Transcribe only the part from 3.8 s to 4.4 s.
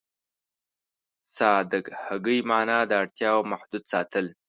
ساتل.